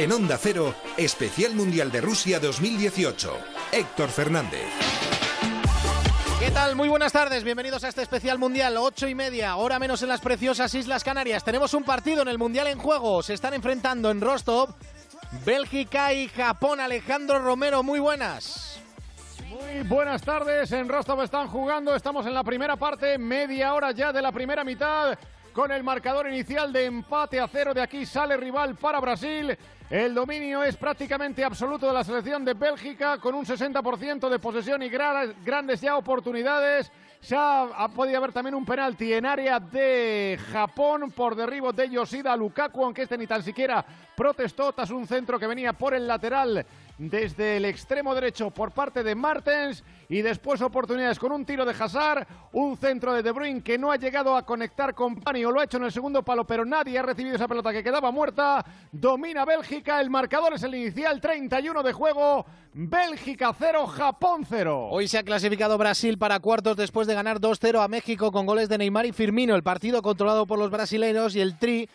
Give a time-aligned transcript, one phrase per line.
[0.00, 3.36] En Onda Cero, Especial Mundial de Rusia 2018.
[3.70, 4.64] Héctor Fernández.
[6.38, 6.74] ¿Qué tal?
[6.74, 10.22] Muy buenas tardes, bienvenidos a este especial mundial, ocho y media, hora menos en las
[10.22, 11.44] preciosas Islas Canarias.
[11.44, 14.74] Tenemos un partido en el mundial en juego, se están enfrentando en Rostov
[15.44, 16.80] Bélgica y Japón.
[16.80, 18.80] Alejandro Romero, muy buenas.
[19.50, 24.14] Muy buenas tardes, en Rostov están jugando, estamos en la primera parte, media hora ya
[24.14, 25.18] de la primera mitad
[25.52, 27.74] con el marcador inicial de empate a cero.
[27.74, 29.56] De aquí sale rival para Brasil.
[29.88, 34.82] El dominio es prácticamente absoluto de la selección de Bélgica con un 60% de posesión
[34.82, 36.92] y grandes ya oportunidades.
[37.20, 42.36] Se ha, podido haber también un penalti en área de Japón por derribo de Yoshida
[42.36, 43.84] Lukaku, aunque este ni tan siquiera
[44.16, 46.64] protestó tras un centro que venía por el lateral
[46.96, 51.72] desde el extremo derecho por parte de Martens y después oportunidades con un tiro de
[51.72, 55.52] Hazard, un centro de De Bruyne que no ha llegado a conectar con Pani o
[55.52, 58.10] lo ha hecho en el segundo palo, pero nadie ha recibido esa pelota que quedaba
[58.10, 58.64] muerta.
[58.90, 62.44] Domina Bélgica, el marcador es el inicial, 31 de juego.
[62.72, 64.88] Bélgica 0, Japón 0.
[64.90, 68.68] Hoy se ha clasificado Brasil para cuartos después de ganar 2-0 a México con goles
[68.68, 69.54] de Neymar y Firmino.
[69.54, 71.88] El partido controlado por los brasileños y el Tri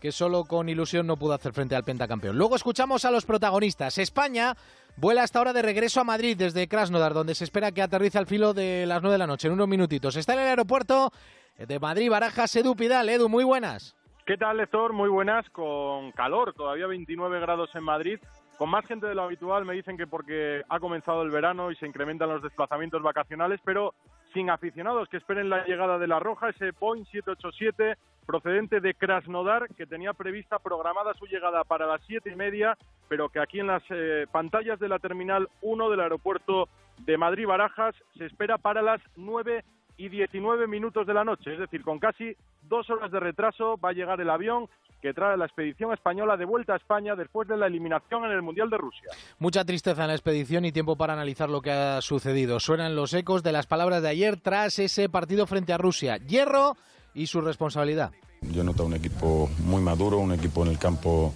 [0.00, 2.36] que solo con ilusión no pudo hacer frente al pentacampeón.
[2.36, 3.98] Luego escuchamos a los protagonistas.
[3.98, 4.54] España
[4.96, 8.26] vuela hasta ahora de regreso a Madrid desde Krasnodar, donde se espera que aterrice al
[8.26, 10.16] filo de las 9 de la noche, en unos minutitos.
[10.16, 11.10] Está en el aeropuerto
[11.56, 13.08] de Madrid, Barajas, Edu Pidal.
[13.08, 13.96] Edu, muy buenas.
[14.24, 14.92] ¿Qué tal, Lector?
[14.92, 18.18] Muy buenas, con calor, todavía 29 grados en Madrid.
[18.58, 21.76] Con más gente de lo habitual, me dicen que porque ha comenzado el verano y
[21.76, 23.94] se incrementan los desplazamientos vacacionales, pero
[24.34, 27.96] sin aficionados que esperen la llegada de la Roja, ese Boeing 787
[28.28, 32.76] procedente de Krasnodar, que tenía prevista programada su llegada para las siete y media,
[33.08, 36.68] pero que aquí en las eh, pantallas de la Terminal 1 del aeropuerto
[37.06, 39.64] de Madrid-Barajas se espera para las nueve
[39.96, 42.36] y 19 minutos de la noche, es decir, con casi
[42.68, 44.68] dos horas de retraso va a llegar el avión
[45.00, 48.42] que trae la expedición española de vuelta a España después de la eliminación en el
[48.42, 49.10] Mundial de Rusia.
[49.38, 52.60] Mucha tristeza en la expedición y tiempo para analizar lo que ha sucedido.
[52.60, 56.18] Suenan los ecos de las palabras de ayer tras ese partido frente a Rusia.
[56.18, 56.76] Hierro
[57.14, 58.10] y su responsabilidad.
[58.42, 61.34] Yo noto un equipo muy maduro, un equipo en el campo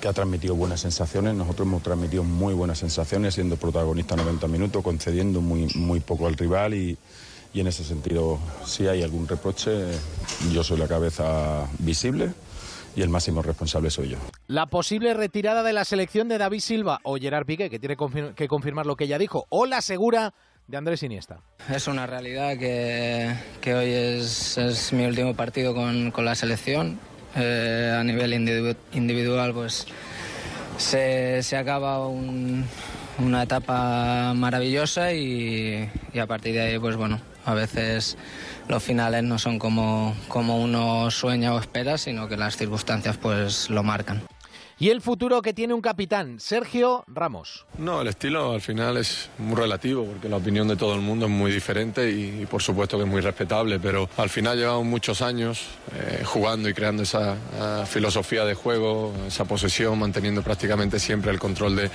[0.00, 1.34] que ha transmitido buenas sensaciones.
[1.34, 6.34] Nosotros hemos transmitido muy buenas sensaciones, siendo protagonista 90 minutos, concediendo muy, muy poco al
[6.34, 6.96] rival y,
[7.52, 9.86] y en ese sentido, si hay algún reproche,
[10.52, 12.32] yo soy la cabeza visible
[12.96, 14.18] y el máximo responsable soy yo.
[14.46, 17.96] La posible retirada de la selección de David Silva o Gerard Piqué, que tiene
[18.36, 20.34] que confirmar lo que ella dijo, o la segura
[20.66, 21.40] de Andrés Iniesta.
[21.70, 26.98] Es una realidad que, que hoy es, mi último partido con, con la selección.
[27.36, 28.32] Eh, a nivel
[28.92, 29.86] individual, pues
[30.76, 32.64] se, se acaba un,
[33.18, 38.16] una etapa maravillosa y, y, a partir de ahí, pues bueno, a veces
[38.68, 43.68] los finales no son como, como uno sueña o espera, sino que las circunstancias pues
[43.68, 44.22] lo marcan
[44.78, 47.66] y el futuro que tiene un capitán, Sergio Ramos.
[47.78, 51.26] No, el estilo al final es muy relativo porque la opinión de todo el mundo
[51.26, 55.22] es muy diferente y, por supuesto que es muy respetable, pero al final llevamos muchos
[55.22, 61.30] años eh, jugando y creando esa eh, filosofía de juego, esa posesión, manteniendo prácticamente siempre
[61.30, 61.90] el control de,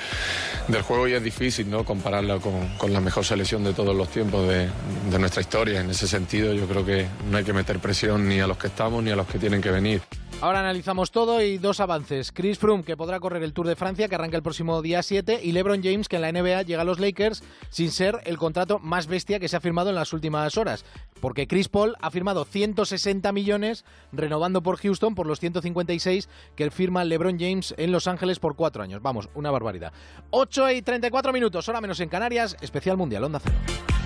[0.67, 1.83] del juego y es difícil ¿no?
[1.83, 4.69] compararla con, con, la mejor selección de todos los tiempos de,
[5.09, 5.81] de nuestra historia.
[5.81, 8.67] En ese sentido yo creo que no hay que meter presión ni a los que
[8.67, 10.01] estamos ni a los que tienen que venir.
[10.41, 12.31] Ahora analizamos todo y dos avances.
[12.31, 15.41] Chris Froome, que podrá correr el Tour de Francia, que arranca el próximo día 7,
[15.43, 18.79] y LeBron James, que en la NBA llega a los Lakers sin ser el contrato
[18.79, 20.85] más bestia que se ha firmado en las últimas horas.
[21.19, 23.83] Porque Chris Paul ha firmado 160 millones
[24.13, 28.81] renovando por Houston por los 156 que firma LeBron James en Los Ángeles por cuatro
[28.81, 29.01] años.
[29.01, 29.91] Vamos, una barbaridad.
[30.29, 33.98] 8 y 34 minutos, hora menos en Canarias, especial mundial, Onda Cero.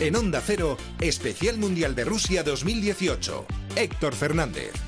[0.00, 3.44] En Onda Cero, Especial Mundial de Rusia 2018.
[3.74, 4.87] Héctor Fernández.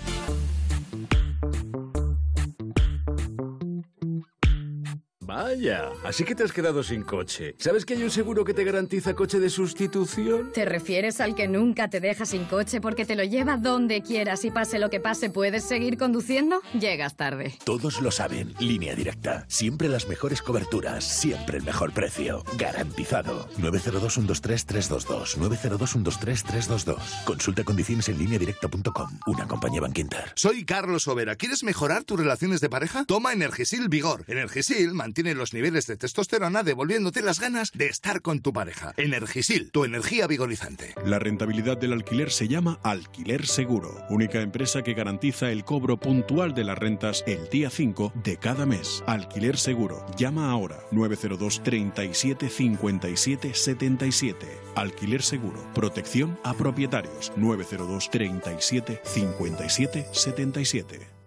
[5.51, 7.55] Vaya, así que te has quedado sin coche.
[7.59, 10.53] ¿Sabes que hay un seguro que te garantiza coche de sustitución?
[10.53, 14.45] ¿Te refieres al que nunca te deja sin coche porque te lo lleva donde quieras
[14.45, 16.61] y pase lo que pase, puedes seguir conduciendo?
[16.73, 17.59] Llegas tarde.
[17.65, 18.55] Todos lo saben.
[18.61, 19.45] Línea directa.
[19.49, 21.03] Siempre las mejores coberturas.
[21.03, 22.45] Siempre el mejor precio.
[22.57, 23.49] Garantizado.
[23.59, 25.37] 902-123-322.
[25.37, 27.25] 902-123-322.
[27.25, 29.19] Consulta condiciones en línea directa.com.
[29.27, 30.33] Una compañía Banquinter.
[30.37, 31.35] Soy Carlos Overa.
[31.35, 33.05] ¿Quieres mejorar tus relaciones de pareja?
[33.05, 34.25] Toma Energisil Vigor.
[34.29, 38.93] Energisil mantiene tiene los niveles de testosterona devolviéndote las ganas de estar con tu pareja.
[38.99, 40.95] Energisil, tu energía vigorizante.
[41.05, 46.53] La rentabilidad del alquiler se llama Alquiler Seguro, única empresa que garantiza el cobro puntual
[46.53, 49.03] de las rentas el día 5 de cada mes.
[49.07, 50.05] Alquiler Seguro.
[50.19, 54.47] Llama ahora 902 37 57 77.
[54.77, 55.67] Alquiler Seguro.
[55.75, 61.20] Protección a propietarios 902 37 57 77.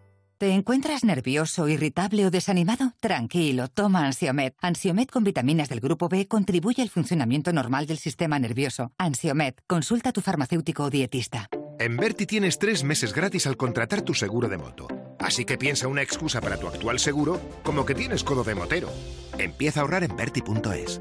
[0.43, 2.91] ¿Te encuentras nervioso, irritable o desanimado?
[2.99, 4.51] Tranquilo, toma Ansiomed.
[4.59, 8.91] Ansiomed con vitaminas del grupo B contribuye al funcionamiento normal del sistema nervioso.
[8.97, 11.47] Ansiomed, consulta a tu farmacéutico o dietista.
[11.79, 14.89] En Berti tienes tres meses gratis al contratar tu seguro de moto.
[15.17, 18.89] Así que piensa una excusa para tu actual seguro como que tienes codo de motero.
[19.37, 20.99] Empieza a ahorrar en Berti.es.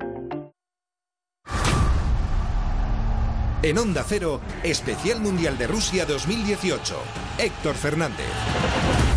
[3.65, 6.97] En Onda Cero, Especial Mundial de Rusia 2018.
[7.39, 9.12] Héctor Fernández.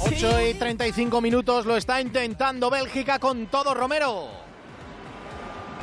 [0.00, 4.45] 8 y 35 minutos lo está intentando Bélgica con todo Romero.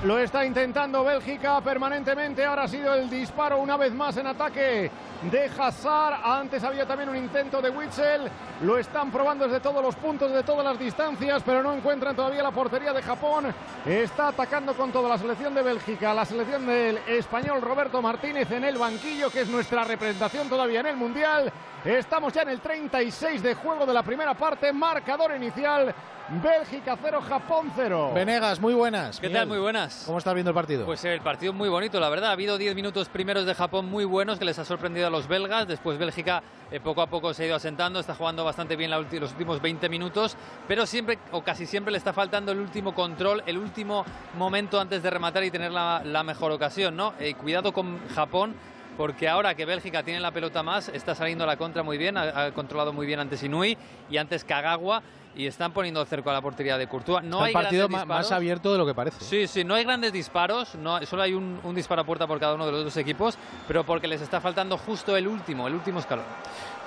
[0.03, 2.43] Lo está intentando Bélgica permanentemente.
[2.43, 4.91] Ahora ha sido el disparo una vez más en ataque
[5.31, 6.15] de Hazard.
[6.21, 8.29] Antes había también un intento de Witzel.
[8.63, 12.43] Lo están probando desde todos los puntos, de todas las distancias, pero no encuentran todavía
[12.43, 13.55] la portería de Japón.
[13.85, 18.65] Está atacando con toda la selección de Bélgica, la selección del español Roberto Martínez en
[18.65, 21.49] el banquillo, que es nuestra representación todavía en el Mundial.
[21.85, 24.73] Estamos ya en el 36 de juego de la primera parte.
[24.73, 25.95] Marcador inicial.
[26.29, 28.11] Bélgica 0, Japón 0.
[28.15, 29.19] Venegas, muy buenas.
[29.19, 29.45] ¿Qué tal?
[29.45, 30.03] Muy buenas.
[30.05, 30.85] ¿Cómo estás viendo el partido?
[30.85, 32.29] Pues el partido muy bonito, la verdad.
[32.29, 35.27] Ha habido 10 minutos primeros de Japón muy buenos que les ha sorprendido a los
[35.27, 35.67] belgas.
[35.67, 36.41] Después Bélgica
[36.71, 39.61] eh, poco a poco se ha ido asentando, está jugando bastante bien la los últimos
[39.61, 40.37] 20 minutos,
[40.67, 44.05] pero siempre o casi siempre le está faltando el último control, el último
[44.37, 47.13] momento antes de rematar y tener la, la mejor ocasión, ¿no?
[47.19, 48.55] Eh, cuidado con Japón.
[48.97, 52.17] Porque ahora que Bélgica tiene la pelota más, está saliendo a la contra muy bien,
[52.17, 53.77] ha, ha controlado muy bien antes Inui
[54.09, 55.01] y antes Kagawa
[55.35, 57.23] y están poniendo cerco a la portería de Courtois.
[57.23, 58.31] No Está hay partido más disparos.
[58.31, 59.23] abierto de lo que parece.
[59.23, 62.39] Sí, sí, no hay grandes disparos, no, solo hay un, un disparo a puerta por
[62.39, 63.35] cada uno de los dos equipos,
[63.67, 66.25] pero porque les está faltando justo el último, el último escalón.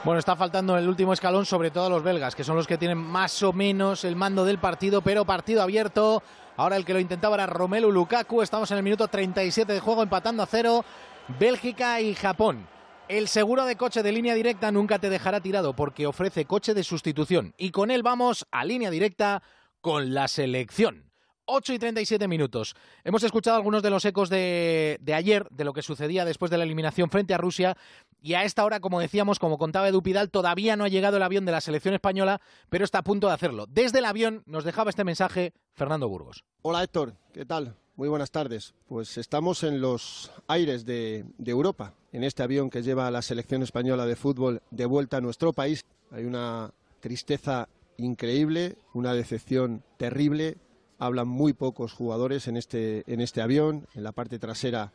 [0.05, 2.79] Bueno, está faltando el último escalón, sobre todo a los belgas, que son los que
[2.79, 6.23] tienen más o menos el mando del partido, pero partido abierto.
[6.57, 8.41] Ahora el que lo intentaba era Romelu Lukaku.
[8.43, 10.85] Estamos en el minuto 37 de juego, empatando a cero.
[11.29, 12.69] Bélgica y Japón.
[13.09, 16.85] El seguro de coche de línea directa nunca te dejará tirado porque ofrece coche de
[16.85, 17.53] sustitución.
[17.59, 19.43] Y con él vamos a línea directa
[19.81, 21.11] con la selección.
[21.49, 22.75] 8 y 37 minutos.
[23.05, 26.59] Hemos escuchado algunos de los ecos de, de ayer, de lo que sucedía después de
[26.59, 27.77] la eliminación frente a Rusia.
[28.21, 31.23] Y a esta hora, como decíamos, como contaba Edu Pidal, todavía no ha llegado el
[31.23, 33.67] avión de la selección española, pero está a punto de hacerlo.
[33.69, 36.45] Desde el avión nos dejaba este mensaje Fernando Burgos.
[36.63, 37.77] Hola Héctor, ¿qué tal?
[37.97, 38.75] Muy buenas tardes.
[38.89, 43.63] Pues estamos en los aires de, Europa, en este avión que lleva a la selección
[43.63, 45.87] española de fútbol de vuelta a nuestro país.
[46.11, 50.59] Hay una tristeza increíble, una decepción terrible.
[50.99, 53.87] Hablan muy pocos jugadores en este, en este avión.
[53.95, 54.93] En la parte trasera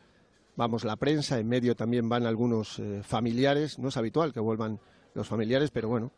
[0.54, 3.80] vamos la prensa, en medio también van algunos eh, familiares.
[3.80, 4.78] No es habitual que vuelvan
[5.14, 6.12] los familiares, pero bueno,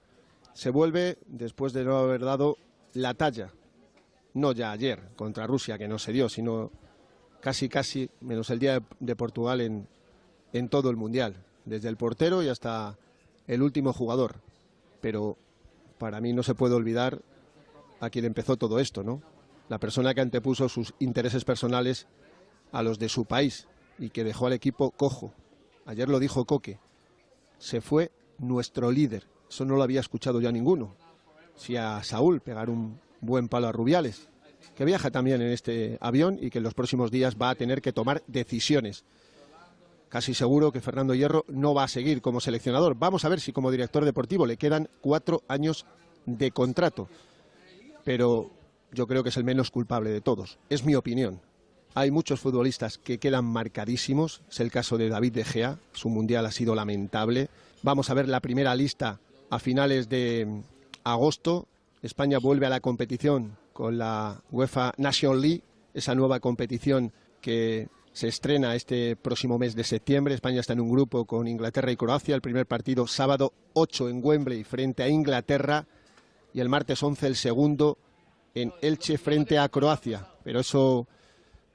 [0.53, 2.59] se vuelve después de no haber dado
[2.93, 3.55] la talla
[4.35, 6.71] no ya ayer contra Rusia, que no se dio, sino
[7.41, 9.89] casi, casi, menos el día de, Portugal en,
[10.53, 12.99] en todo el Mundial, desde el portero y hasta
[13.47, 14.37] el último jugador.
[15.01, 15.37] Pero
[15.99, 17.23] para mí no se puede olvidar
[18.01, 19.23] a quien empezó todo esto, ¿no?
[19.69, 22.07] La persona que antepuso sus intereses personales
[22.73, 23.67] a los de su país
[23.99, 25.33] y que dejó al equipo cojo.
[25.87, 26.79] Ayer lo dijo Coque.
[27.59, 29.27] Se fue nuestro líder.
[29.49, 30.97] Eso no lo había escuchado ya ninguno.
[31.55, 34.29] Si a Saúl pegar un buen palo a Rubiales,
[34.75, 37.83] que viaja también en este avión y que en los próximos días va a tener
[37.83, 39.05] que tomar decisiones.
[40.09, 42.95] Casi seguro que Fernando Hierro no va a seguir como seleccionador.
[42.97, 45.87] Vamos a ver si como director deportivo le quedan cuatro años
[46.25, 47.09] de contrato.
[48.05, 48.51] Pero
[48.93, 50.59] yo creo que es el menos culpable de todos.
[50.71, 51.41] Es mi opinión.
[51.95, 54.43] Hay muchos futbolistas que quedan marcadísimos.
[54.51, 55.79] Es el caso de David De Gea.
[55.93, 57.49] Su mundial ha sido lamentable.
[57.83, 60.63] Vamos a ver la primera lista a finales de
[61.03, 61.67] agosto.
[62.05, 65.63] España vuelve a la competición con la UEFA Nation League,
[65.95, 70.35] esa nueva competición que se estrena este próximo mes de septiembre.
[70.35, 72.35] España está en un grupo con Inglaterra y Croacia.
[72.35, 75.87] El primer partido sábado 8 en Wembley frente a Inglaterra
[76.53, 77.97] y el martes 11 el segundo
[78.55, 80.29] en Elche frente a Croacia.
[80.45, 81.09] Pero eso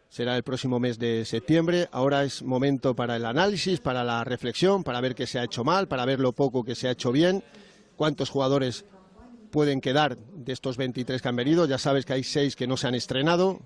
[0.10, 1.90] será el próximo mes de septiembre.
[1.92, 5.64] Ahora es momento para el análisis, para la reflexión, para ver qué se ha hecho
[5.64, 7.44] mal, para ver lo poco que se ha hecho bien,
[7.96, 8.86] cuántos jugadores
[9.52, 11.66] pueden quedar de estos 23 que han venido.
[11.66, 13.60] Ya sabes que hay seis que no se han estrenado.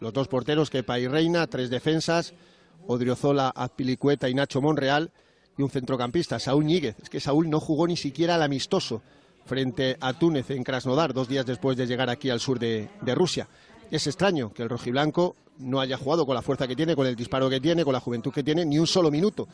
[0.00, 2.34] Los dos porteros, Kepa y Reina, tres defensas,
[2.86, 5.10] Odriozola, Azpilicueta y Nacho Monreal,
[5.56, 6.96] y un centrocampista, Saúl Ñíguez.
[7.02, 9.02] Es que Saúl no jugó ni siquiera al amistoso
[9.46, 13.14] frente a Túnez en Krasnodar, dos días después de llegar aquí al sur de, de
[13.14, 13.48] Rusia.
[13.90, 17.16] Es extraño que el rojiblanco no haya jugado con la fuerza que tiene, con el
[17.16, 19.48] disparo que tiene, con la juventud que tiene, ni un solo minuto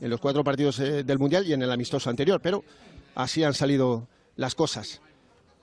[0.00, 2.64] en los cuatro partidos eh, del Mundial y en el amistoso anterior, pero
[3.14, 4.06] así han salido
[4.36, 5.00] las cosas.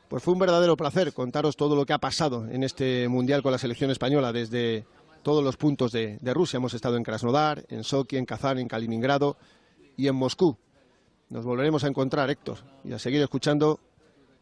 [0.09, 3.51] Pues fue un verdadero placer contaros todo lo que ha pasado en este Mundial con
[3.51, 4.85] la selección española desde
[5.23, 6.57] todos los puntos de, Rusia.
[6.57, 9.37] Hemos estado en Krasnodar, en Sochi, en Kazán, en Kaliningrado
[9.97, 10.57] y en Moscú.
[11.29, 13.79] Nos volveremos a encontrar, Héctor, y a seguir escuchando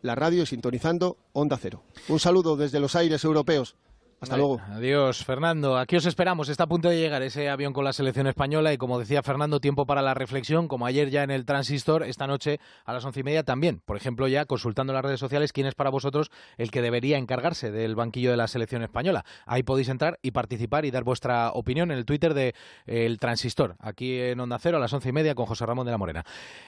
[0.01, 1.83] la radio y sintonizando Onda Cero.
[2.09, 3.75] Un saludo desde los aires europeos.
[4.21, 4.61] Hasta Vale, luego.
[4.75, 5.79] Adiós, Fernando.
[5.79, 6.47] Aquí os esperamos.
[6.47, 9.59] Está a punto de llegar ese avión con la selección española y, como decía Fernando,
[9.59, 13.21] tiempo para la reflexión, como ayer ya en el Transistor, esta noche a las once
[13.21, 13.81] y media también.
[13.83, 17.17] Por ejemplo, ya consultando en las redes sociales quién es para vosotros el que debería
[17.17, 19.25] encargarse del banquillo de la selección española.
[19.47, 22.49] Ahí podéis entrar y participar y dar vuestra opinión en el Twitter de
[22.85, 25.87] eh, El Transistor, aquí en Onda Cero a las once y media con José Ramón
[25.87, 26.23] de la Morena.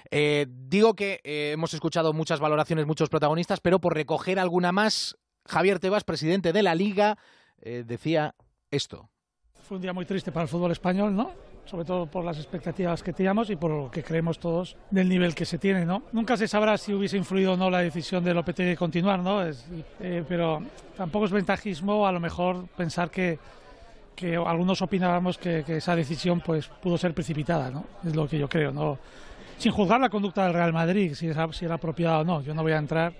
[0.09, 5.19] Eh, digo que eh, hemos escuchado muchas valoraciones, muchos protagonistas, pero por recoger alguna más,
[5.45, 7.19] Javier Tebas, presidente de la Liga,
[7.63, 8.33] eh, decía
[8.69, 9.09] esto.
[9.67, 11.31] Fue un día muy triste para el fútbol español, ¿no?
[11.65, 15.33] Sobre todo por las expectativas que teníamos y por lo que creemos todos del nivel
[15.33, 16.03] que se tiene, ¿no?
[16.11, 19.41] Nunca se sabrá si hubiese influido o no la decisión de Lopetegui de continuar, ¿no?
[19.43, 19.65] Es-
[20.01, 20.61] eh, pero
[20.97, 23.39] tampoco es ventajismo a lo mejor pensar que,
[24.13, 27.85] que algunos opinábamos que, que esa decisión pues pudo ser precipitada, ¿no?
[28.03, 28.99] Es lo que yo creo, ¿no?
[29.57, 32.41] Sin juzgar la conducta del Real Madrid, si, esa- si era apropiada o no.
[32.41, 33.13] Yo no voy a entrar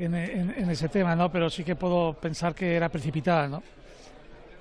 [0.00, 1.30] en, en- en ese tema, ¿no?
[1.30, 3.62] Pero sí que puedo pensar que era precipitada, ¿no?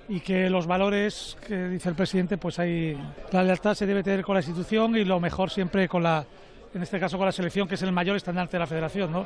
[0.08, 2.98] Y que los valores que dice el presidente, pues hay
[3.31, 6.25] la lealtad se debe tener con la institución y lo mejor siempre con la,
[6.74, 9.25] en este caso con la selección, que es el mayor estandarte de la federación, ¿no?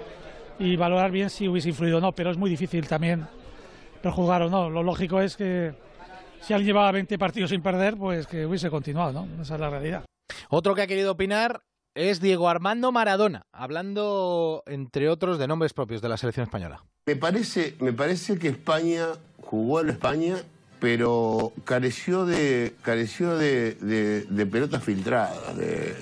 [0.59, 3.25] Y valorar bien si hubiese influido o no, pero es muy difícil también
[4.01, 4.69] prejuzgar o no.
[4.69, 5.73] Lo lógico es que
[6.41, 9.41] si alguien llevaba 20 partidos sin perder, pues que hubiese continuado, ¿no?
[9.41, 10.03] Esa es la realidad.
[10.49, 11.61] Otro que ha querido opinar
[11.95, 16.83] es Diego Armando Maradona, hablando, entre otros, de nombres propios de la selección española.
[17.05, 19.07] Me parece, me parece que España
[19.41, 20.37] jugó en España,
[20.79, 25.95] pero careció de, careció de, de- pelotas filtradas, de,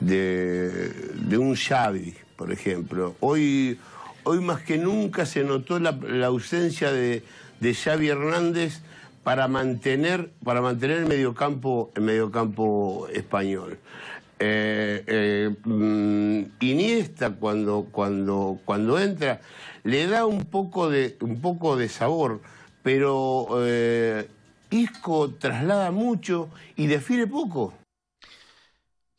[0.00, 0.70] de,
[1.14, 3.14] de un Xavi, por ejemplo.
[3.20, 3.78] Hoy,
[4.24, 7.22] hoy más que nunca se notó la, la ausencia de,
[7.60, 8.80] de Xavi Hernández
[9.24, 13.78] para mantener, para mantener el mediocampo, el mediocampo español.
[14.40, 19.40] Eh, eh, mm, Iniesta cuando, cuando, cuando entra
[19.82, 22.40] le da un poco de, un poco de sabor,
[22.82, 24.28] pero eh,
[24.70, 27.74] Isco traslada mucho y define poco.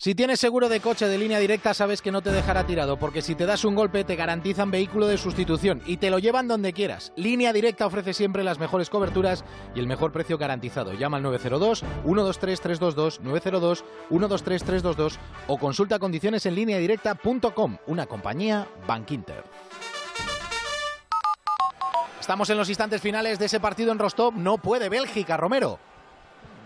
[0.01, 3.21] Si tienes seguro de coche de línea directa, sabes que no te dejará tirado, porque
[3.21, 6.71] si te das un golpe te garantizan vehículo de sustitución y te lo llevan donde
[6.71, 7.11] quieras.
[7.17, 9.43] Línea directa ofrece siempre las mejores coberturas
[9.75, 10.93] y el mejor precio garantizado.
[10.93, 19.43] Llama al 902-123-322, 902-123-322 o consulta condiciones en línea directa.com, una compañía Bankinter.
[22.21, 24.33] Estamos en los instantes finales de ese partido en Rostov.
[24.33, 25.77] No puede Bélgica, Romero.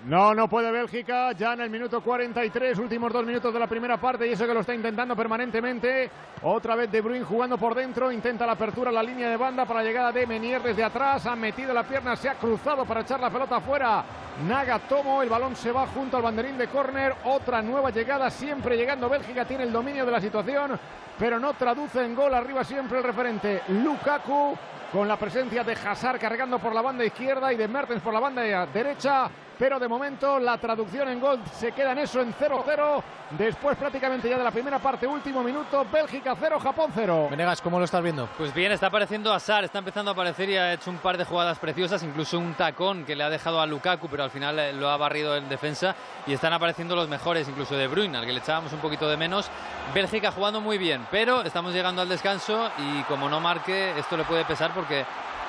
[0.06, 3.96] No, no puede Bélgica, ya en el minuto 43, últimos dos minutos de la primera
[3.96, 6.12] parte, y eso que lo está intentando permanentemente.
[6.42, 9.66] Otra vez De Bruyne jugando por dentro, intenta la apertura a la línea de banda
[9.66, 13.00] para la llegada de Menier desde atrás, ha metido la pierna, se ha cruzado para
[13.00, 14.04] echar la pelota afuera.
[14.46, 19.08] Nagatomo, el balón se va junto al banderín de córner, otra nueva llegada, siempre llegando
[19.08, 20.78] Bélgica, tiene el dominio de la situación,
[21.18, 24.54] pero no traduce en gol, arriba siempre el referente Lukaku,
[24.92, 28.20] con la presencia de Hazard cargando por la banda izquierda y de Mertens por la
[28.20, 29.28] banda derecha,
[29.64, 34.28] pero de momento la traducción en gol se queda en eso en 0-0, después prácticamente
[34.28, 37.30] ya de la primera parte, último minuto, Bélgica 0, Japón 0.
[37.32, 38.28] Venegas, ¿cómo lo estás viendo?
[38.38, 41.24] Pues bien, está apareciendo Azar, está empezando a aparecer y ha hecho un par de
[41.24, 44.74] jugadas preciosas, incluso un tacón que le ha dejado a Lukaku, pero al final eh,
[44.74, 45.96] lo ha barrido en defensa
[46.28, 49.16] y están apareciendo los mejores, incluso de Bruyne, al que le echábamos un poquito de
[49.16, 49.50] menos.
[49.94, 54.26] Bélgica jugando muy bien, pero estamos llegando al descanso y como no marque, esto le
[54.26, 55.06] puede pesar porque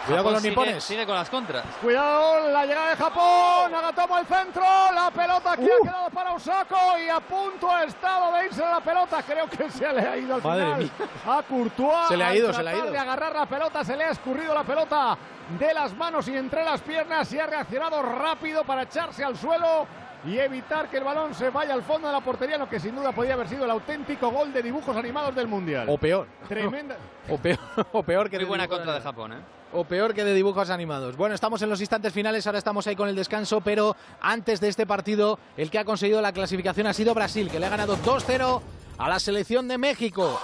[0.07, 0.85] Cuidado con los sigue- nipones.
[0.85, 1.65] sigue con las contras.
[1.81, 4.63] Cuidado, la llegada de Japón, Nagatomo al centro,
[4.95, 8.81] la pelota que ha quedado para Osako y a punto ha estado de irse la
[8.81, 10.91] pelota, creo que se le ha ido al Madre final mía.
[11.39, 12.09] a Courtois.
[12.09, 12.91] Se le ha ido, se le ha ido.
[12.91, 15.17] de agarrar la pelota, se le ha escurrido la pelota
[15.59, 19.87] de las manos y entre las piernas y ha reaccionado rápido para echarse al suelo
[20.27, 22.97] y evitar que el balón se vaya al fondo de la portería, lo que sin
[22.97, 25.87] duda podía haber sido el auténtico gol de dibujos animados del Mundial.
[25.89, 26.27] O peor.
[26.49, 26.97] Tremenda.
[27.31, 27.59] O peor,
[27.93, 29.01] o peor que Muy buena contra de.
[29.03, 29.37] Japón, ¿eh?
[29.77, 31.17] O peor que de dibujos animados.
[31.17, 34.69] Bueno, estamos en los instantes finales, ahora estamos ahí con el descanso, pero antes de
[34.69, 37.97] este partido, el que ha conseguido la clasificación ha sido Brasil, que le ha ganado
[37.99, 38.63] 2-0
[38.99, 40.41] a la selección de México.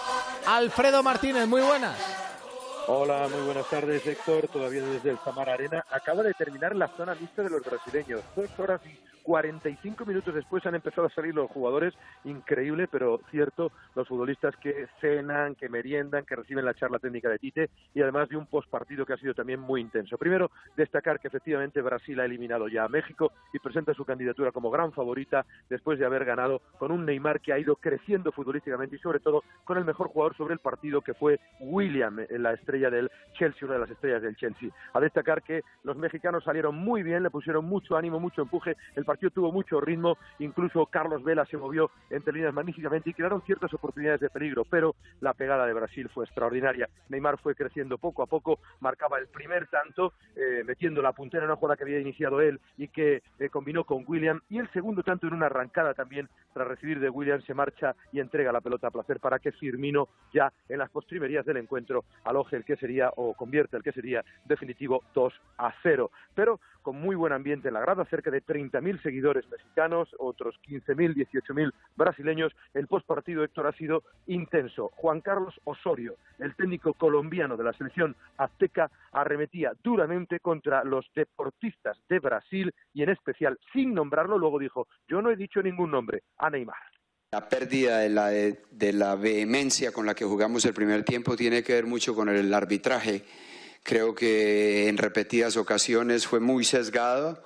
[0.48, 1.96] Alfredo Martínez, muy buenas.
[2.88, 4.48] Hola, muy buenas tardes, Héctor.
[4.48, 5.84] Todavía desde el Samar Arena.
[5.92, 8.22] Acaba de terminar la zona mixta de los brasileños.
[8.34, 13.72] Dos horas y 45 minutos después han empezado a salir los jugadores, increíble, pero cierto,
[13.94, 18.28] los futbolistas que cenan, que meriendan, que reciben la charla técnica de Tite y además
[18.28, 20.18] de un postpartido que ha sido también muy intenso.
[20.18, 24.70] Primero, destacar que efectivamente Brasil ha eliminado ya a México y presenta su candidatura como
[24.70, 28.98] gran favorita después de haber ganado con un Neymar que ha ido creciendo futbolísticamente y
[28.98, 33.10] sobre todo con el mejor jugador sobre el partido que fue William, la estrella del
[33.34, 34.70] Chelsea, una de las estrellas del Chelsea.
[34.92, 38.76] A destacar que los mexicanos salieron muy bien, le pusieron mucho ánimo, mucho empuje,
[39.10, 43.74] partido tuvo mucho ritmo, incluso Carlos Vela se movió entre líneas magníficamente y crearon ciertas
[43.74, 46.88] oportunidades de peligro, pero la pegada de Brasil fue extraordinaria.
[47.08, 51.50] Neymar fue creciendo poco a poco, marcaba el primer tanto, eh, metiendo la puntera en
[51.50, 55.02] una jugada que había iniciado él y que eh, combinó con William, y el segundo
[55.02, 58.86] tanto en una arrancada también, tras recibir de William, se marcha y entrega la pelota
[58.86, 63.10] a placer para que Firmino ya en las postrimerías del encuentro aloje el que sería
[63.16, 66.12] o convierte el que sería definitivo 2 a 0.
[66.32, 71.14] Pero con muy buen ambiente en la grada, cerca de 30.000 seguidores mexicanos, otros 15.000,
[71.14, 72.52] 18.000 brasileños.
[72.74, 74.90] El postpartido, Héctor, ha sido intenso.
[74.96, 81.98] Juan Carlos Osorio, el técnico colombiano de la selección azteca, arremetía duramente contra los deportistas
[82.08, 86.22] de Brasil y en especial, sin nombrarlo, luego dijo, yo no he dicho ningún nombre,
[86.38, 86.76] a Neymar.
[87.32, 91.62] La pérdida de la, de la vehemencia con la que jugamos el primer tiempo tiene
[91.62, 93.24] que ver mucho con el arbitraje.
[93.84, 97.42] Creo que en repetidas ocasiones fue muy sesgado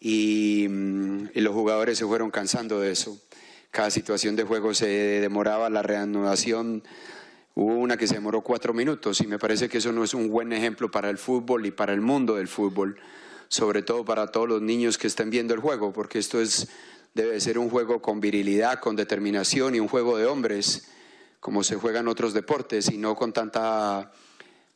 [0.00, 3.18] y, y, los jugadores se fueron cansando de eso.
[3.70, 6.82] Cada situación de juego se demoraba, la reanudación
[7.54, 10.28] hubo una que se demoró cuatro minutos y me parece que eso no es un
[10.28, 12.96] buen ejemplo para el fútbol y para el mundo del fútbol,
[13.48, 16.68] sobre todo para todos los niños que estén viendo el juego, porque esto es
[17.14, 20.88] debe ser un juego con virilidad, con determinación y un juego de hombres,
[21.40, 24.12] como se juega en otros deportes, y no con tanta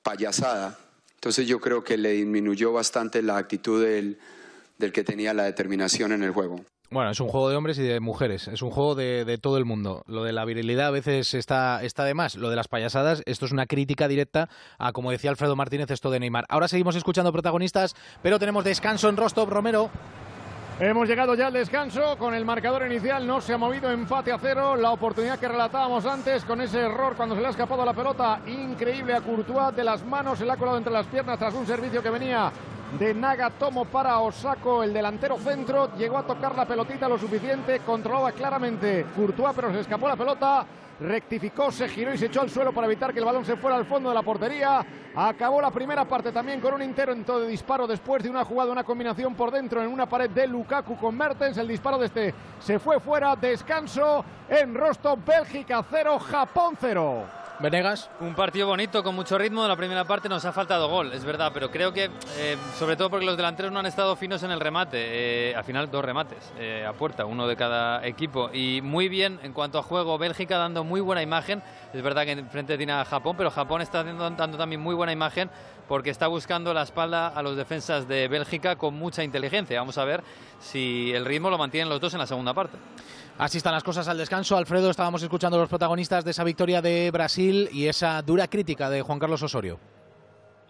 [0.03, 0.77] payasada.
[1.15, 4.19] Entonces yo creo que le disminuyó bastante la actitud del,
[4.79, 6.57] del que tenía la determinación en el juego.
[6.93, 9.57] Bueno, es un juego de hombres y de mujeres, es un juego de, de, todo
[9.57, 10.05] el mundo.
[10.07, 13.47] Lo de la virilidad a veces está, está de más, lo de las payasadas, esto
[13.47, 16.45] es una crítica directa a, como decía Alfredo Martínez, esto de Neymar.
[16.51, 19.91] Ahora seguimos escuchando protagonistas, pero tenemos descanso en Rostov, Romero.
[20.81, 24.39] Hemos llegado ya al descanso con el marcador inicial, no se ha movido empate a
[24.39, 24.75] cero.
[24.75, 28.43] La oportunidad que relatábamos antes con ese error cuando se le ha escapado la pelota
[28.47, 31.67] increíble a Courtois de las manos, se le ha colado entre las piernas tras un
[31.67, 32.51] servicio que venía
[32.99, 35.97] de Nagatomo para Osako, el delantero centro.
[35.97, 40.67] Llegó a tocar la pelotita lo suficiente, controlaba claramente Courtois, pero se escapó la pelota
[41.03, 43.77] rectificó, se giró y se echó al suelo para evitar que el balón se fuera
[43.77, 44.85] al fondo de la portería.
[45.15, 48.85] Acabó la primera parte también con un intento de disparo después de una jugada, una
[48.85, 51.59] combinación por dentro en una pared de Lukaku con Mertens.
[51.59, 53.37] El disparo de este se fue fuera.
[53.37, 57.42] Descanso en Rostov, Bélgica 0, Japón 0.
[57.63, 58.11] Venegas.
[58.19, 59.63] Un partido bonito, con mucho ritmo.
[59.63, 62.97] En la primera parte nos ha faltado gol, es verdad, pero creo que, eh, sobre
[62.97, 64.99] todo porque los delanteros no han estado finos en el remate.
[64.99, 68.51] Eh, al final, dos remates eh, a puerta, uno de cada equipo.
[68.53, 71.63] Y muy bien en cuanto a juego, Bélgica dando muy buena imagen.
[71.95, 75.13] Es verdad que enfrente tiene a Japón, pero Japón está dando, dando también muy buena
[75.13, 75.49] imagen
[75.87, 79.79] porque está buscando la espalda a los defensas de Bélgica con mucha inteligencia.
[79.79, 80.25] Vamos a ver
[80.59, 82.79] si el ritmo lo mantienen los dos en la segunda parte.
[83.39, 84.57] Así están las cosas al descanso.
[84.57, 88.91] Alfredo, estábamos escuchando a los protagonistas de esa victoria de Brasil y esa dura crítica
[88.91, 89.79] de Juan Carlos Osorio.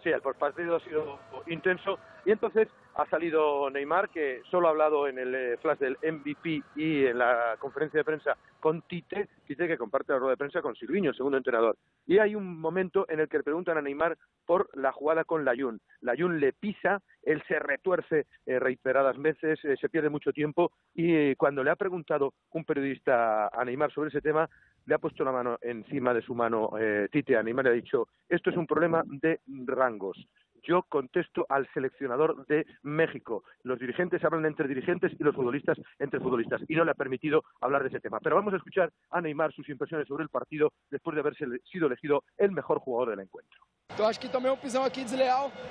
[0.03, 5.09] Sí, el partido ha sido intenso y entonces ha salido Neymar, que solo ha hablado
[5.09, 9.76] en el flash del MVP y en la conferencia de prensa con Tite, Tite que
[9.76, 11.76] comparte la rueda de prensa con Silviño, segundo entrenador.
[12.07, 15.44] Y hay un momento en el que le preguntan a Neymar por la jugada con
[15.44, 15.81] Layun.
[16.00, 21.14] Layun le pisa, él se retuerce eh, reiteradas veces, eh, se pierde mucho tiempo y
[21.14, 24.48] eh, cuando le ha preguntado un periodista a Neymar sobre ese tema,
[24.87, 26.70] le ha puesto la mano encima de su mano
[27.12, 30.26] Tite a Neymar le ha dicho, esto es un problema de rangos
[30.62, 33.44] yo contesto al seleccionador de México.
[33.62, 36.61] Los dirigentes hablan entre dirigentes y los futbolistas entre futbolistas.
[36.68, 38.20] Y no le ha permitido hablar de ese tema.
[38.20, 41.87] Pero vamos a escuchar a Neymar sus impresiones sobre el partido después de haberse sido
[41.87, 43.61] elegido el mejor jugador del encuentro.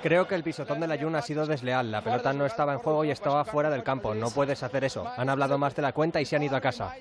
[0.02, 1.90] Creo que el pisotón de la Jun ha sido desleal.
[1.90, 4.14] La pelota no estaba en juego y estaba fuera del campo.
[4.14, 5.06] No puedes hacer eso.
[5.16, 6.94] Han hablado más de la cuenta y se han ido a casa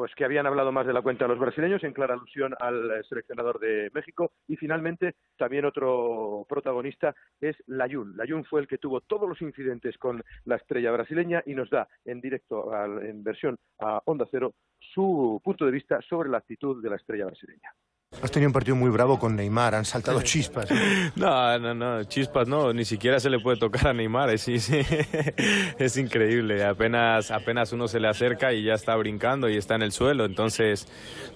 [0.00, 3.04] pues que habían hablado más de la cuenta de los brasileños en clara alusión al
[3.06, 8.16] seleccionador de México y finalmente también otro protagonista es Layun.
[8.16, 11.86] Layun fue el que tuvo todos los incidentes con la estrella brasileña y nos da
[12.06, 16.88] en directo en versión a Onda Cero su punto de vista sobre la actitud de
[16.88, 17.70] la estrella brasileña.
[18.22, 20.68] Has tenido un partido muy bravo con Neymar, han saltado chispas.
[21.16, 24.48] No, no, no, chispas no, ni siquiera se le puede tocar a Neymar, es,
[25.78, 29.82] es increíble, apenas, apenas uno se le acerca y ya está brincando y está en
[29.82, 30.86] el suelo, entonces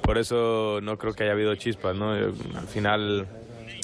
[0.02, 2.10] por eso no creo que haya habido chispas, ¿no?
[2.12, 3.26] Al final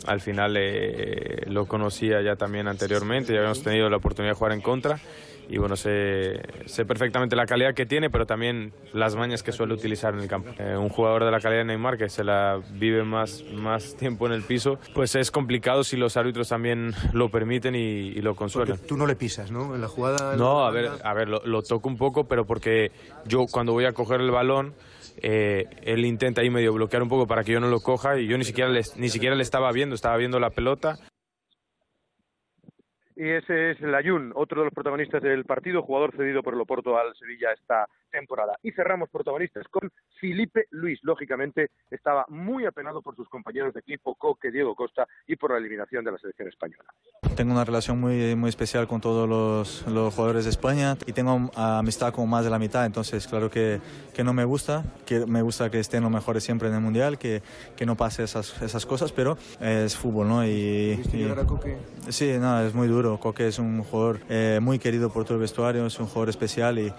[0.06, 4.52] al final eh, lo conocía ya también anteriormente, ya habíamos tenido la oportunidad de jugar
[4.52, 5.00] en contra
[5.50, 9.74] y bueno, sé, sé perfectamente la calidad que tiene, pero también las mañas que suele
[9.74, 10.50] utilizar en el campo.
[10.58, 14.26] Eh, un jugador de la calidad de Neymar que se la vive más, más tiempo
[14.26, 18.36] en el piso, pues es complicado si los árbitros también lo permiten y, y lo
[18.36, 18.78] consuelan.
[18.86, 19.74] Tú no le pisas, ¿no?
[19.74, 20.36] En la jugada...
[20.36, 22.92] No, a ver, a ver, lo, lo toco un poco, pero porque
[23.26, 24.72] yo cuando voy a coger el balón,
[25.22, 28.26] eh, él intenta ahí medio bloquear un poco para que yo no lo coja y
[28.28, 30.96] yo ni siquiera le, ni siquiera le estaba viendo, estaba viendo la pelota.
[33.20, 36.96] Y ese es Layún, otro de los protagonistas del partido, jugador cedido por el Oporto
[36.96, 38.58] al Sevilla esta temporada.
[38.62, 40.98] Y cerramos protagonistas con Felipe Luis.
[41.02, 45.58] Lógicamente estaba muy apenado por sus compañeros de equipo, Coque, Diego Costa, y por la
[45.58, 46.84] eliminación de la selección española.
[47.36, 51.50] Tengo una relación muy, muy especial con todos los, los jugadores de España y tengo
[51.54, 53.80] amistad con más de la mitad, entonces claro que,
[54.14, 57.18] que no me gusta, que me gusta que estén los mejores siempre en el Mundial,
[57.18, 57.42] que,
[57.76, 60.44] que no pase esas, esas cosas, pero es fútbol, ¿no?
[60.44, 63.18] Y, y- sí, no, es muy duro.
[63.20, 66.78] Coque es un jugador eh, muy querido por todo el vestuario, es un jugador especial
[66.78, 66.92] y,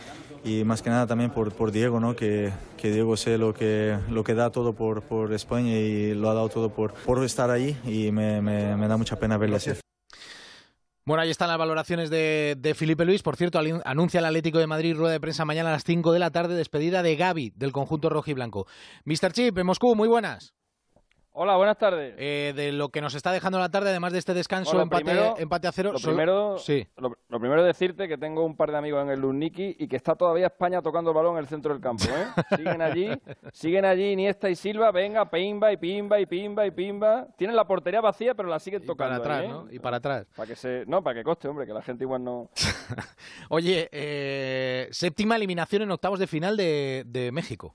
[0.43, 2.15] y más que nada también por, por Diego, ¿no?
[2.15, 6.29] Que, que Diego sé lo que, lo que da todo por, por España y lo
[6.29, 9.71] ha dado todo por, por estar ahí y me, me, da mucha pena verle así.
[11.03, 13.23] Bueno, ahí están las valoraciones de, de Felipe Luis.
[13.23, 16.19] Por cierto, anuncia el Atlético de Madrid rueda de prensa mañana a las 5 de
[16.19, 18.67] la tarde, despedida de Gaby del conjunto rojo y blanco.
[19.05, 19.31] Mr.
[19.31, 20.53] Chip, en Moscú, muy buenas.
[21.33, 22.13] Hola, buenas tardes.
[22.17, 25.03] Eh, de lo que nos está dejando la tarde, además de este descanso, Bueno, empate,
[25.05, 25.93] primero- empate a cero.
[25.93, 26.85] Lo solo- primero, Sí.
[26.97, 29.87] lo, lo primero es decirte que tengo un par de amigos en el Lundniki y
[29.87, 32.03] que está todavía España tocando el balón en el centro del campo.
[32.03, 32.25] ¿eh?
[32.57, 33.09] Siguen allí,
[33.53, 37.27] siguen allí Iniesta y Silva, venga, pimba y pimba y pimba y pimba.
[37.37, 39.23] Tienen la portería vacía, pero la siguen tocando.
[39.23, 39.63] para ahí, atrás, ¿eh?
[39.67, 39.71] ¿no?
[39.73, 40.27] Y para atrás.
[40.35, 42.49] Para que se, no, para que coste, hombre, que la gente igual no.
[43.49, 47.73] Oye, eh, séptima eliminación en octavos de final de, de México.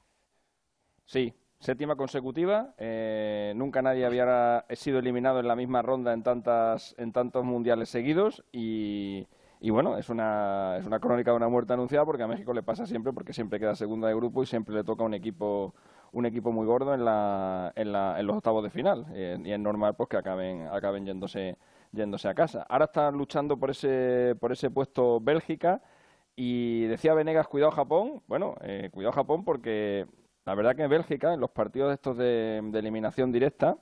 [1.06, 2.74] Sí, séptima consecutiva.
[2.78, 7.88] eh, nunca nadie había sido eliminado en la misma ronda en tantas en tantos mundiales
[7.88, 9.26] seguidos y,
[9.60, 12.62] y bueno, es una, es una crónica de una muerte anunciada porque a México le
[12.62, 15.74] pasa siempre porque siempre queda segunda de grupo y siempre le toca un equipo
[16.12, 19.52] un equipo muy gordo en, la, en, la, en los octavos de final eh, y
[19.52, 21.56] es normal pues que acaben acaben yéndose
[21.92, 22.66] yéndose a casa.
[22.68, 25.80] Ahora están luchando por ese por ese puesto Bélgica
[26.36, 28.22] y decía Venegas, cuidado Japón.
[28.26, 30.06] Bueno, eh, cuidado Japón porque
[30.46, 33.76] la verdad que en Bélgica, en los partidos estos de, de eliminación directa,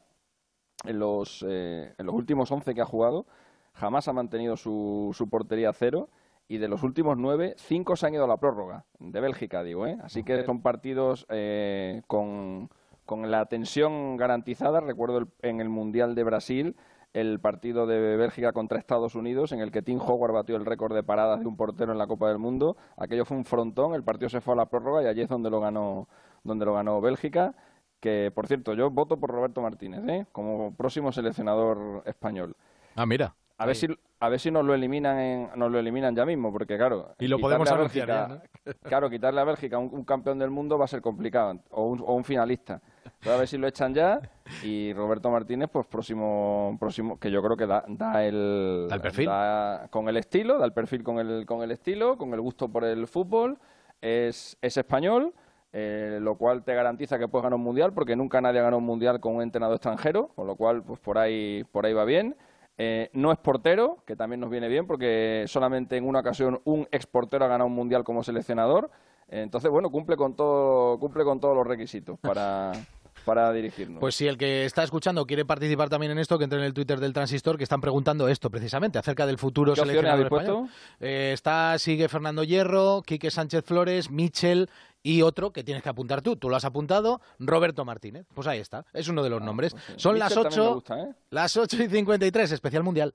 [0.84, 3.26] en los, eh, en los últimos 11 que ha jugado,
[3.74, 6.08] jamás ha mantenido su, su portería a cero.
[6.46, 9.86] Y de los últimos nueve, cinco se han ido a la prórroga, de Bélgica, digo,
[9.86, 9.96] ¿eh?
[10.02, 12.68] Así que son partidos eh, con,
[13.06, 14.80] con la tensión garantizada.
[14.80, 16.76] Recuerdo el- en el Mundial de Brasil,
[17.14, 20.94] el partido de Bélgica contra Estados Unidos, en el que Tim Howard batió el récord
[20.94, 22.76] de paradas de un portero en la Copa del Mundo.
[22.98, 25.48] Aquello fue un frontón, el partido se fue a la prórroga y allí es donde
[25.48, 26.08] lo ganó,
[26.44, 27.54] donde lo ganó Bélgica.
[28.00, 30.26] Que, por cierto, yo voto por Roberto Martínez, ¿eh?
[30.30, 32.54] como próximo seleccionador español.
[32.96, 33.34] Ah, mira.
[33.56, 33.86] A ver si
[34.20, 37.28] a ver si nos lo eliminan en- nos lo eliminan ya mismo, porque claro, Y
[37.28, 40.76] lo podemos a anunciar Bélgica- ya, Claro, quitarle a Bélgica un, un campeón del mundo
[40.78, 42.80] va a ser complicado, o un, o un finalista.
[43.20, 44.20] Pero a ver si lo echan ya
[44.62, 49.00] y Roberto Martínez, pues próximo, próximo que yo creo que da, da el, Da el
[49.02, 49.26] perfil.
[49.26, 52.68] da con el estilo, da el perfil con el, con el estilo, con el gusto
[52.68, 53.58] por el fútbol,
[54.00, 55.32] es, es español,
[55.76, 58.78] eh, lo cual te garantiza que puedes ganar un mundial, porque nunca nadie ha ganado
[58.78, 62.04] un mundial con un entrenador extranjero, con lo cual pues por ahí, por ahí va
[62.04, 62.36] bien.
[62.78, 66.86] Eh, no es portero, que también nos viene bien, porque solamente en una ocasión un
[66.92, 68.88] exportero ha ganado un mundial como seleccionador.
[69.28, 72.70] Eh, Entonces, bueno, cumple con todo, cumple con todos los requisitos para,
[73.24, 73.98] para dirigirnos.
[73.98, 76.72] Pues si el que está escuchando quiere participar también en esto, que entre en el
[76.72, 80.68] Twitter del Transistor, que están pregunando esto precisamente, acerca del futuro ¿Qué opciones seleccionador español.
[81.00, 84.68] Eh, está, sigue Fernando Hierro, Quique Sánchez Flores, Michel
[85.04, 86.34] y otro que tienes que apuntar tú.
[86.34, 88.26] Tú lo has apuntado, Roberto Martínez.
[88.34, 89.76] Pues ahí está, es uno de los nombres.
[89.96, 91.14] Son las Michel también me 8, gusta, ¿eh?
[91.30, 93.14] las 8 y 53, especial mundial.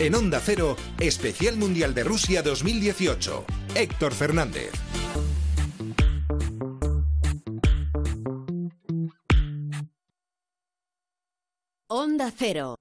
[0.00, 3.44] En Onda Cero, Especial Mundial de Rusia 2018.
[3.74, 4.70] Héctor Fernández.
[11.88, 12.76] Onda Cero.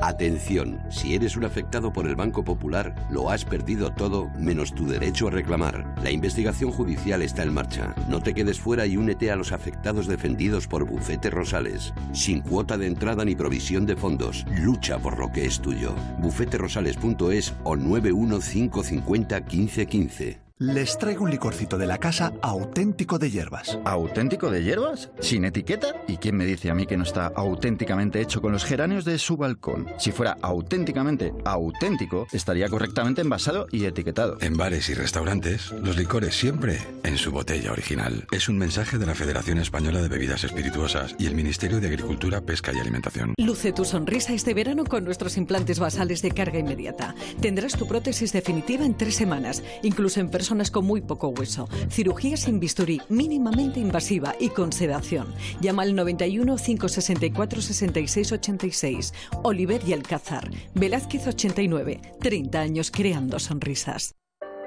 [0.00, 4.86] Atención, si eres un afectado por el Banco Popular, lo has perdido todo menos tu
[4.86, 5.92] derecho a reclamar.
[6.02, 7.96] La investigación judicial está en marcha.
[8.08, 11.92] No te quedes fuera y únete a los afectados defendidos por Bufete Rosales.
[12.12, 14.46] Sin cuota de entrada ni provisión de fondos.
[14.56, 15.96] Lucha por lo que es tuyo.
[16.20, 20.47] bufeterosales.es o 915501515.
[20.60, 23.78] Les traigo un licorcito de la casa auténtico de hierbas.
[23.84, 25.08] ¿Auténtico de hierbas?
[25.20, 25.94] ¿Sin etiqueta?
[26.08, 29.18] ¿Y quién me dice a mí que no está auténticamente hecho con los geranios de
[29.18, 29.86] su balcón?
[30.00, 34.36] Si fuera auténticamente auténtico, estaría correctamente envasado y etiquetado.
[34.40, 38.26] En bares y restaurantes, los licores siempre en su botella original.
[38.32, 42.40] Es un mensaje de la Federación Española de Bebidas Espirituosas y el Ministerio de Agricultura,
[42.40, 43.34] Pesca y Alimentación.
[43.38, 47.14] Luce tu sonrisa este verano con nuestros implantes basales de carga inmediata.
[47.40, 51.68] Tendrás tu prótesis definitiva en tres semanas, incluso en personas con muy poco hueso.
[51.90, 55.26] Cirugía sin bisturí, mínimamente invasiva y con sedación.
[55.60, 59.14] Llama al 91 564 66 86.
[59.42, 60.50] Oliver y Alcázar.
[60.74, 62.00] Velázquez 89.
[62.20, 64.17] 30 años creando sonrisas.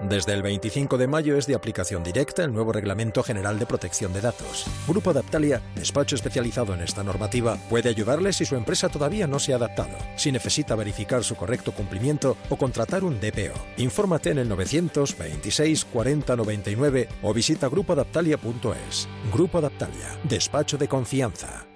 [0.09, 4.11] Desde el 25 de mayo es de aplicación directa el nuevo Reglamento General de Protección
[4.13, 4.65] de Datos.
[4.87, 9.53] Grupo Adaptalia, despacho especializado en esta normativa, puede ayudarle si su empresa todavía no se
[9.53, 13.53] ha adaptado, si necesita verificar su correcto cumplimiento o contratar un DPO.
[13.77, 19.07] Infórmate en el 926 40 99 o visita grupoadaptalia.es.
[19.31, 21.67] Grupo Adaptalia, despacho de confianza.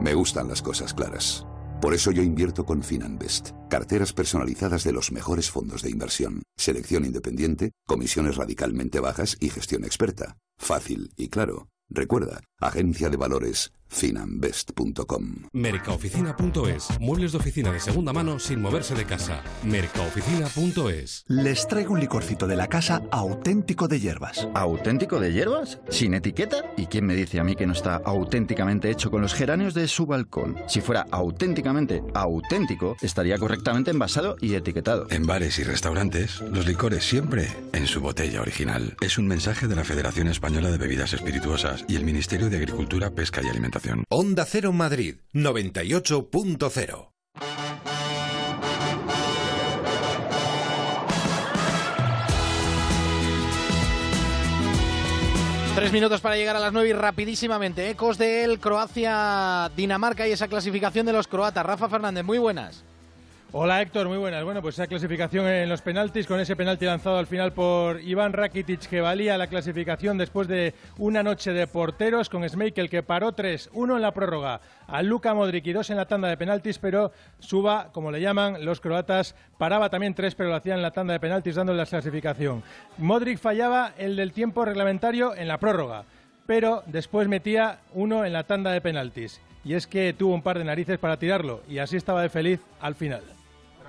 [0.00, 1.46] Me gustan las cosas claras.
[1.80, 3.50] Por eso yo invierto con Finanbest.
[3.68, 6.42] Carteras personalizadas de los mejores fondos de inversión.
[6.56, 10.38] Selección independiente, comisiones radicalmente bajas y gestión experta.
[10.58, 11.68] Fácil y claro.
[11.90, 15.48] Recuerda, agencia de valores finanbest.com.
[15.52, 16.88] Mercaoficina.es.
[17.00, 19.42] Muebles de oficina de segunda mano sin moverse de casa.
[19.62, 21.24] Mercaoficina.es.
[21.28, 24.48] Les traigo un licorcito de la casa auténtico de hierbas.
[24.54, 25.78] ¿Auténtico de hierbas?
[25.90, 26.72] ¿Sin etiqueta?
[26.76, 29.88] ¿Y quién me dice a mí que no está auténticamente hecho con los geranios de
[29.88, 30.56] su balcón?
[30.68, 35.06] Si fuera auténticamente auténtico, estaría correctamente envasado y etiquetado.
[35.10, 38.96] En bares y restaurantes, los licores siempre en su botella original.
[39.00, 43.10] Es un mensaje de la Federación Española de Bebidas Espirituosas y el Ministerio de Agricultura,
[43.10, 43.73] Pesca y Alimentación.
[44.08, 47.10] Onda Cero Madrid 98.0.
[55.74, 57.90] Tres minutos para llegar a las nueve y rapidísimamente.
[57.90, 61.66] Ecos del Croacia-Dinamarca y esa clasificación de los croatas.
[61.66, 62.84] Rafa Fernández, muy buenas.
[63.56, 64.42] Hola Héctor, muy buenas.
[64.42, 68.32] Bueno, pues esa clasificación en los penaltis, con ese penalti lanzado al final por Iván
[68.32, 73.30] Rakitic que valía la clasificación después de una noche de porteros, con Schmeichel que paró
[73.30, 76.80] tres, uno en la prórroga, a Luka Modric y dos en la tanda de penaltis,
[76.80, 80.90] pero Suba, como le llaman los croatas, paraba también tres, pero lo hacía en la
[80.90, 82.64] tanda de penaltis dándole la clasificación.
[82.98, 86.06] Modric fallaba el del tiempo reglamentario en la prórroga,
[86.44, 89.40] pero después metía uno en la tanda de penaltis.
[89.64, 92.60] Y es que tuvo un par de narices para tirarlo, y así estaba de feliz
[92.80, 93.22] al final.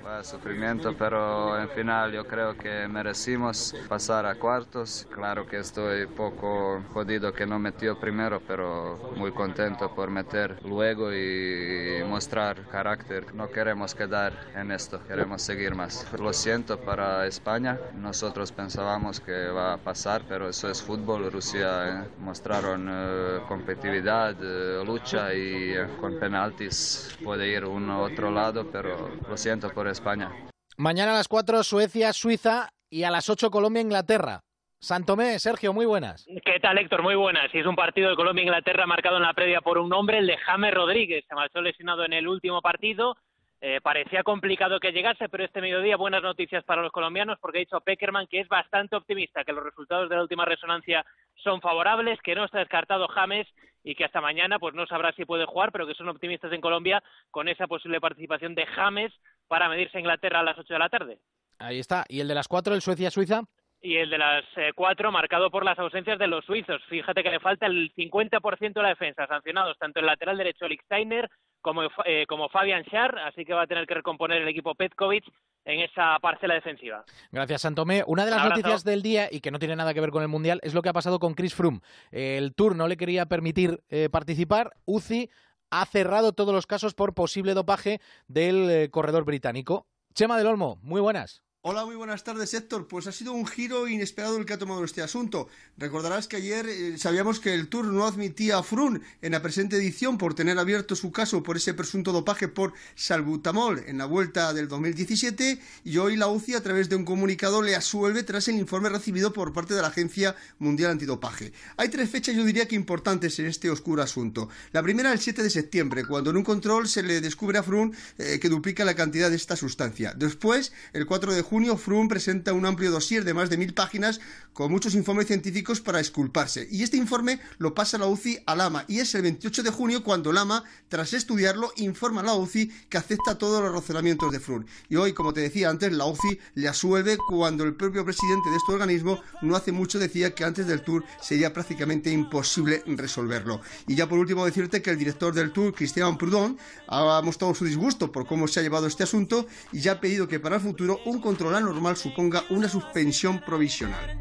[0.06, 5.08] Fue sufrimiento, pero en final yo creo que merecimos pasar a cuartos.
[5.10, 11.12] Claro que estoy poco jodido que no metió primero, pero muy contento por meter luego
[11.12, 13.34] y mostrar carácter.
[13.34, 16.06] No queremos quedar en esto, queremos seguir más.
[16.20, 21.32] Lo siento para España, nosotros pensábamos que va a pasar, pero eso es fútbol.
[21.32, 28.30] Rusia eh, mostraron eh, competitividad, eh, lucha y con penaltis puede ir uno a otro
[28.30, 30.32] lado, pero lo siento por España.
[30.78, 34.42] Mañana a las 4 Suecia, Suiza y a las 8 Colombia, Inglaterra.
[34.80, 36.28] Santomé, Sergio, muy buenas.
[36.44, 37.02] ¿Qué tal, Héctor?
[37.02, 37.50] Muy buenas.
[37.54, 40.38] Y es un partido de Colombia-Inglaterra marcado en la previa por un hombre, el de
[40.38, 41.26] James Rodríguez.
[41.28, 43.16] Se marchó lesionado en el último partido.
[43.62, 47.66] Eh, parecía complicado que llegase, pero este mediodía buenas noticias para los colombianos porque ha
[47.66, 51.06] dicho Peckerman que es bastante optimista, que los resultados de la última resonancia
[51.36, 53.48] son favorables, que no está descartado James
[53.84, 56.62] y que hasta mañana pues no sabrá si puede jugar, pero que son optimistas en
[56.62, 59.14] Colombia con esa posible participación de James
[59.48, 61.20] para medirse a Inglaterra a las 8 de la tarde.
[61.60, 62.06] Ahí está.
[62.10, 63.44] ¿Y el de las 4, el Suecia-Suiza?
[63.86, 66.82] y el de las eh, cuatro marcado por las ausencias de los suizos.
[66.90, 71.30] Fíjate que le falta el 50% de la defensa, sancionados tanto el lateral derecho Licksteiner
[71.62, 75.26] como, eh, como Fabian Schär, así que va a tener que recomponer el equipo Petkovic
[75.66, 77.04] en esa parcela defensiva.
[77.32, 78.04] Gracias, Santomé.
[78.08, 80.30] Una de las noticias del día, y que no tiene nada que ver con el
[80.30, 81.80] Mundial, es lo que ha pasado con Chris Froome.
[82.12, 84.74] El Tour no le quería permitir eh, participar.
[84.86, 85.30] UCI
[85.70, 89.88] ha cerrado todos los casos por posible dopaje del eh, corredor británico.
[90.14, 91.45] Chema del Olmo, muy buenas.
[91.68, 92.88] Hola, muy buenas tardes, Héctor.
[92.88, 95.48] Pues ha sido un giro inesperado el que ha tomado este asunto.
[95.80, 99.78] Recordarás que ayer eh, sabíamos que el Tour no admitía a Frun en la presente
[99.78, 104.54] edición por tener abierto su caso por ese presunto dopaje por salbutamol en la vuelta
[104.54, 108.58] del 2017 y hoy la UCI a través de un comunicado le asuelve tras el
[108.58, 111.52] informe recibido por parte de la Agencia Mundial Antidopaje.
[111.78, 114.50] Hay tres fechas, yo diría que importantes en este oscuro asunto.
[114.72, 117.96] La primera, el 7 de septiembre, cuando en un control se le descubre a Frun
[118.20, 120.14] eh, que duplica la cantidad de esta sustancia.
[120.16, 123.74] Después, el 4 de junio, junio, Froome presenta un amplio dossier de más de mil
[123.74, 124.20] páginas
[124.52, 126.68] con muchos informes científicos para esculparse.
[126.70, 128.84] Y este informe lo pasa la UCI a Lama.
[128.90, 132.98] Y es el 28 de junio cuando Lama, tras estudiarlo, informa a la UCI que
[132.98, 134.66] acepta todos los razonamientos de Froome.
[134.90, 138.58] Y hoy, como te decía antes, la UCI le asuelve cuando el propio presidente de
[138.58, 143.62] este organismo no hace mucho decía que antes del Tour sería prácticamente imposible resolverlo.
[143.88, 147.64] Y ya por último decirte que el director del Tour, Christian Prudhomme, ha mostrado su
[147.64, 150.62] disgusto por cómo se ha llevado este asunto y ya ha pedido que para el
[150.62, 154.20] futuro un control la normal suponga una suspensión provisional.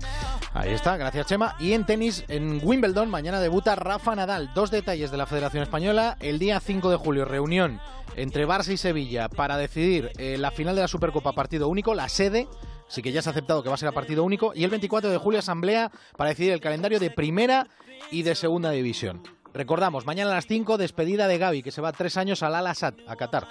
[0.53, 1.57] Ahí está, gracias Chema.
[1.59, 4.53] Y en tenis, en Wimbledon, mañana debuta Rafa Nadal.
[4.55, 6.17] Dos detalles de la Federación Española.
[6.21, 7.81] El día 5 de julio, reunión
[8.17, 12.09] entre Barça y Sevilla para decidir eh, la final de la Supercopa partido único, la
[12.09, 12.47] sede.
[12.89, 14.53] Así que ya se ha aceptado que va a ser a partido único.
[14.55, 17.67] Y el 24 de julio, asamblea para decidir el calendario de primera
[18.11, 19.23] y de segunda división.
[19.53, 22.67] Recordamos, mañana a las 5, despedida de Gaby, que se va tres años al Al
[22.67, 23.47] Assad, a Qatar.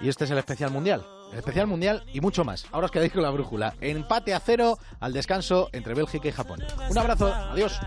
[0.00, 1.04] Y este es el especial mundial.
[1.32, 2.64] El especial mundial y mucho más.
[2.72, 3.74] Ahora os quedáis con la brújula.
[3.80, 6.60] Empate a cero al descanso entre Bélgica y Japón.
[6.90, 7.32] Un abrazo.
[7.32, 7.78] Adiós.